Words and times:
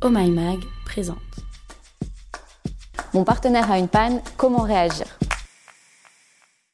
Oh 0.00 0.10
My 0.10 0.30
Mag 0.30 0.60
présente. 0.84 1.18
Mon 3.14 3.24
partenaire 3.24 3.68
a 3.68 3.80
une 3.80 3.88
panne, 3.88 4.20
comment 4.36 4.62
réagir? 4.62 5.06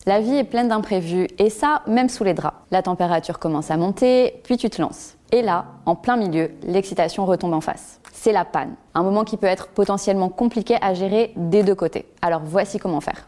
La 0.05 0.21
vie 0.21 0.37
est 0.37 0.45
pleine 0.45 0.69
d'imprévus 0.69 1.29
et 1.39 1.49
ça, 1.49 1.81
même 1.87 2.11
sous 2.11 2.23
les 2.23 2.35
draps. 2.35 2.59
La 2.71 2.83
température 2.83 3.39
commence 3.39 3.71
à 3.71 3.79
monter, 3.79 4.43
puis 4.45 4.59
tu 4.59 4.69
te 4.69 4.83
lances. 4.83 5.15
Et 5.33 5.41
là, 5.41 5.65
en 5.87 5.97
plein 5.97 6.17
milieu, 6.17 6.51
l'excitation 6.65 7.25
retombe 7.25 7.55
en 7.55 7.63
face. 7.63 7.99
C'est 8.13 8.33
la 8.33 8.45
panne, 8.45 8.75
un 8.93 9.03
moment 9.03 9.25
qui 9.25 9.39
peut 9.39 9.47
être 9.47 9.69
potentiellement 9.69 10.29
compliqué 10.29 10.77
à 10.83 10.93
gérer 10.93 11.33
des 11.35 11.63
deux 11.63 11.75
côtés. 11.75 12.05
Alors 12.21 12.43
voici 12.45 12.79
comment 12.79 13.01
faire. 13.01 13.27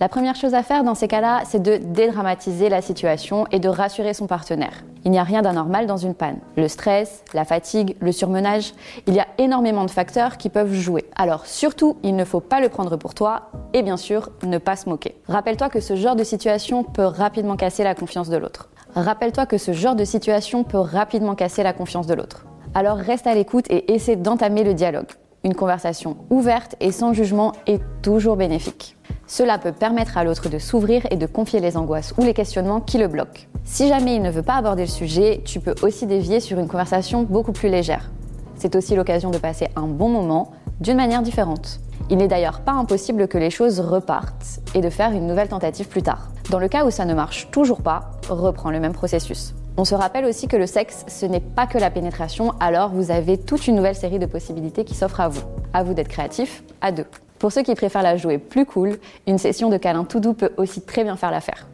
La 0.00 0.08
première 0.08 0.34
chose 0.34 0.54
à 0.54 0.64
faire 0.64 0.82
dans 0.82 0.96
ces 0.96 1.06
cas-là, 1.06 1.42
c'est 1.46 1.62
de 1.62 1.76
dédramatiser 1.76 2.68
la 2.68 2.82
situation 2.82 3.46
et 3.52 3.60
de 3.60 3.68
rassurer 3.68 4.12
son 4.12 4.26
partenaire. 4.26 4.84
Il 5.04 5.12
n'y 5.12 5.20
a 5.20 5.22
rien 5.22 5.40
d'anormal 5.40 5.86
dans 5.86 5.96
une 5.96 6.14
panne. 6.14 6.38
Le 6.56 6.66
stress, 6.66 7.22
la 7.32 7.44
fatigue, 7.44 7.96
le 8.00 8.10
surmenage, 8.10 8.72
il 9.06 9.14
y 9.14 9.20
a 9.20 9.28
énormément 9.38 9.84
de 9.84 9.90
facteurs 9.90 10.36
qui 10.36 10.48
peuvent 10.48 10.72
jouer. 10.72 11.04
Alors 11.14 11.46
surtout, 11.46 11.96
il 12.02 12.16
ne 12.16 12.24
faut 12.24 12.40
pas 12.40 12.60
le 12.60 12.70
prendre 12.70 12.96
pour 12.96 13.14
toi 13.14 13.50
et 13.72 13.82
bien 13.82 13.96
sûr, 13.96 14.30
ne 14.42 14.58
pas 14.58 14.74
se 14.74 14.88
moquer. 14.88 15.14
Rappelle-toi 15.28 15.68
que 15.68 15.80
ce 15.80 15.94
genre 15.94 16.16
de 16.16 16.24
situation 16.24 16.82
peut 16.82 17.04
rapidement 17.04 17.56
casser 17.56 17.84
la 17.84 17.94
confiance 17.94 18.28
de 18.28 18.36
l'autre. 18.36 18.70
Rappelle-toi 18.96 19.46
que 19.46 19.58
ce 19.58 19.72
genre 19.72 19.94
de 19.94 20.04
situation 20.04 20.64
peut 20.64 20.78
rapidement 20.78 21.36
casser 21.36 21.62
la 21.62 21.72
confiance 21.72 22.08
de 22.08 22.14
l'autre. 22.14 22.46
Alors 22.74 22.96
reste 22.96 23.28
à 23.28 23.34
l'écoute 23.34 23.66
et 23.70 23.92
essaie 23.94 24.16
d'entamer 24.16 24.64
le 24.64 24.74
dialogue. 24.74 25.12
Une 25.44 25.54
conversation 25.54 26.16
ouverte 26.30 26.74
et 26.80 26.90
sans 26.90 27.12
jugement 27.12 27.52
est 27.66 27.80
toujours 28.02 28.36
bénéfique. 28.36 28.93
Cela 29.26 29.58
peut 29.58 29.72
permettre 29.72 30.18
à 30.18 30.24
l'autre 30.24 30.48
de 30.48 30.58
s'ouvrir 30.58 31.06
et 31.10 31.16
de 31.16 31.26
confier 31.26 31.60
les 31.60 31.76
angoisses 31.76 32.14
ou 32.18 32.22
les 32.22 32.34
questionnements 32.34 32.80
qui 32.80 32.98
le 32.98 33.08
bloquent. 33.08 33.46
Si 33.64 33.88
jamais 33.88 34.16
il 34.16 34.22
ne 34.22 34.30
veut 34.30 34.42
pas 34.42 34.56
aborder 34.56 34.82
le 34.82 34.90
sujet, 34.90 35.40
tu 35.44 35.60
peux 35.60 35.74
aussi 35.82 36.06
dévier 36.06 36.40
sur 36.40 36.58
une 36.58 36.68
conversation 36.68 37.22
beaucoup 37.22 37.52
plus 37.52 37.70
légère. 37.70 38.10
C'est 38.56 38.76
aussi 38.76 38.94
l'occasion 38.94 39.30
de 39.30 39.38
passer 39.38 39.68
un 39.76 39.86
bon 39.86 40.08
moment 40.08 40.52
d'une 40.80 40.96
manière 40.96 41.22
différente. 41.22 41.80
Il 42.10 42.18
n'est 42.18 42.28
d'ailleurs 42.28 42.60
pas 42.60 42.72
impossible 42.72 43.28
que 43.28 43.38
les 43.38 43.50
choses 43.50 43.80
repartent 43.80 44.60
et 44.74 44.82
de 44.82 44.90
faire 44.90 45.12
une 45.12 45.26
nouvelle 45.26 45.48
tentative 45.48 45.88
plus 45.88 46.02
tard. 46.02 46.28
Dans 46.50 46.58
le 46.58 46.68
cas 46.68 46.84
où 46.84 46.90
ça 46.90 47.06
ne 47.06 47.14
marche 47.14 47.48
toujours 47.50 47.80
pas, 47.80 48.10
reprends 48.28 48.70
le 48.70 48.80
même 48.80 48.92
processus. 48.92 49.54
On 49.76 49.84
se 49.84 49.94
rappelle 49.94 50.26
aussi 50.26 50.46
que 50.46 50.56
le 50.56 50.66
sexe, 50.66 51.04
ce 51.08 51.26
n'est 51.26 51.40
pas 51.40 51.66
que 51.66 51.78
la 51.78 51.90
pénétration, 51.90 52.52
alors 52.60 52.90
vous 52.90 53.10
avez 53.10 53.38
toute 53.38 53.66
une 53.66 53.76
nouvelle 53.76 53.96
série 53.96 54.18
de 54.18 54.26
possibilités 54.26 54.84
qui 54.84 54.94
s'offrent 54.94 55.20
à 55.20 55.28
vous. 55.28 55.42
À 55.72 55.82
vous 55.82 55.94
d'être 55.94 56.08
créatif, 56.08 56.62
à 56.80 56.92
deux. 56.92 57.06
Pour 57.44 57.52
ceux 57.52 57.62
qui 57.62 57.74
préfèrent 57.74 58.02
la 58.02 58.16
jouer 58.16 58.38
plus 58.38 58.64
cool, 58.64 58.98
une 59.26 59.36
session 59.36 59.68
de 59.68 59.76
câlin 59.76 60.04
tout 60.04 60.18
doux 60.18 60.32
peut 60.32 60.52
aussi 60.56 60.80
très 60.80 61.04
bien 61.04 61.14
faire 61.14 61.30
l'affaire. 61.30 61.66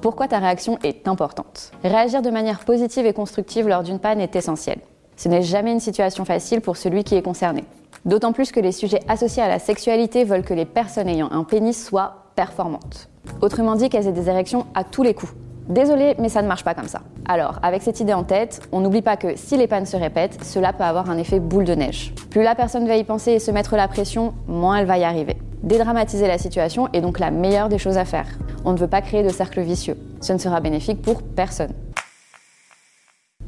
Pourquoi 0.00 0.26
ta 0.26 0.38
réaction 0.38 0.78
est 0.82 1.06
importante? 1.06 1.72
Réagir 1.84 2.22
de 2.22 2.30
manière 2.30 2.60
positive 2.60 3.04
et 3.04 3.12
constructive 3.12 3.68
lors 3.68 3.82
d'une 3.82 3.98
panne 3.98 4.18
est 4.18 4.34
essentiel. 4.36 4.78
Ce 5.16 5.28
n'est 5.28 5.42
jamais 5.42 5.72
une 5.72 5.80
situation 5.80 6.24
facile 6.24 6.62
pour 6.62 6.78
celui 6.78 7.04
qui 7.04 7.14
est 7.14 7.20
concerné. 7.20 7.64
D'autant 8.06 8.32
plus 8.32 8.52
que 8.52 8.60
les 8.60 8.72
sujets 8.72 9.02
associés 9.06 9.42
à 9.42 9.48
la 9.48 9.58
sexualité 9.58 10.24
veulent 10.24 10.44
que 10.44 10.54
les 10.54 10.64
personnes 10.64 11.08
ayant 11.08 11.30
un 11.30 11.44
pénis 11.44 11.84
soient 11.84 12.24
performantes. 12.36 13.10
Autrement 13.42 13.74
dit 13.74 13.90
qu'elles 13.90 14.06
aient 14.06 14.12
des 14.12 14.30
érections 14.30 14.64
à 14.74 14.82
tous 14.82 15.02
les 15.02 15.12
coups. 15.12 15.34
Désolé, 15.70 16.16
mais 16.18 16.28
ça 16.28 16.42
ne 16.42 16.48
marche 16.48 16.64
pas 16.64 16.74
comme 16.74 16.88
ça. 16.88 17.02
Alors, 17.28 17.60
avec 17.62 17.82
cette 17.82 18.00
idée 18.00 18.12
en 18.12 18.24
tête, 18.24 18.60
on 18.72 18.80
n'oublie 18.80 19.02
pas 19.02 19.16
que 19.16 19.36
si 19.36 19.56
les 19.56 19.68
pannes 19.68 19.86
se 19.86 19.96
répètent, 19.96 20.42
cela 20.42 20.72
peut 20.72 20.82
avoir 20.82 21.08
un 21.08 21.16
effet 21.16 21.38
boule 21.38 21.64
de 21.64 21.76
neige. 21.76 22.12
Plus 22.28 22.42
la 22.42 22.56
personne 22.56 22.88
va 22.88 22.96
y 22.96 23.04
penser 23.04 23.30
et 23.30 23.38
se 23.38 23.52
mettre 23.52 23.76
la 23.76 23.86
pression, 23.86 24.34
moins 24.48 24.78
elle 24.78 24.86
va 24.86 24.98
y 24.98 25.04
arriver. 25.04 25.36
Dédramatiser 25.62 26.26
la 26.26 26.38
situation 26.38 26.88
est 26.92 27.00
donc 27.00 27.20
la 27.20 27.30
meilleure 27.30 27.68
des 27.68 27.78
choses 27.78 27.98
à 27.98 28.04
faire. 28.04 28.26
On 28.64 28.72
ne 28.72 28.78
veut 28.78 28.88
pas 28.88 29.00
créer 29.00 29.22
de 29.22 29.28
cercle 29.28 29.60
vicieux. 29.60 29.96
Ce 30.20 30.32
ne 30.32 30.38
sera 30.38 30.58
bénéfique 30.58 31.02
pour 31.02 31.22
personne. 31.22 31.72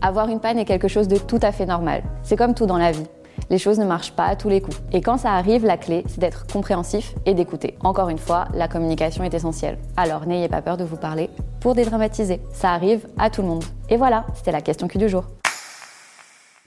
Avoir 0.00 0.28
une 0.28 0.38
panne 0.38 0.58
est 0.58 0.64
quelque 0.64 0.88
chose 0.88 1.08
de 1.08 1.16
tout 1.18 1.40
à 1.42 1.50
fait 1.50 1.66
normal. 1.66 2.04
C'est 2.22 2.36
comme 2.36 2.54
tout 2.54 2.66
dans 2.66 2.78
la 2.78 2.92
vie 2.92 3.06
les 3.50 3.58
choses 3.58 3.78
ne 3.78 3.84
marchent 3.84 4.12
pas 4.12 4.26
à 4.26 4.36
tous 4.36 4.48
les 4.48 4.60
coups. 4.60 4.80
Et 4.92 5.00
quand 5.00 5.18
ça 5.18 5.32
arrive, 5.32 5.66
la 5.66 5.76
clé, 5.76 6.04
c'est 6.06 6.20
d'être 6.20 6.46
compréhensif 6.46 7.14
et 7.26 7.34
d'écouter. 7.34 7.76
Encore 7.82 8.08
une 8.08 8.18
fois, 8.18 8.46
la 8.54 8.68
communication 8.68 9.24
est 9.24 9.34
essentielle. 9.34 9.78
Alors 9.96 10.26
n'ayez 10.26 10.48
pas 10.48 10.62
peur 10.62 10.76
de 10.76 10.84
vous 10.84 10.96
parler 10.96 11.28
pour 11.62 11.74
dédramatiser. 11.74 12.40
Ça 12.52 12.72
arrive 12.72 13.08
à 13.18 13.30
tout 13.30 13.42
le 13.42 13.48
monde. 13.48 13.64
Et 13.88 13.96
voilà, 13.96 14.26
c'était 14.34 14.52
la 14.52 14.60
question 14.60 14.88
Q 14.88 14.98
du 14.98 15.08
jour. 15.08 15.24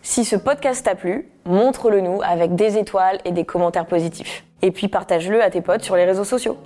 Si 0.02 0.24
ce 0.24 0.36
podcast 0.36 0.86
t'a 0.86 0.96
plu, 0.96 1.30
montre-le 1.46 2.00
nous 2.00 2.22
avec 2.22 2.56
des 2.56 2.78
étoiles 2.78 3.20
et 3.26 3.32
des 3.32 3.44
commentaires 3.44 3.88
positifs. 3.88 4.46
Et 4.62 4.72
puis 4.72 4.88
partage-le 4.88 5.44
à 5.44 5.50
tes 5.50 5.62
potes 5.62 5.84
sur 5.84 5.96
les 5.96 6.06
réseaux 6.06 6.24
sociaux. 6.24 6.58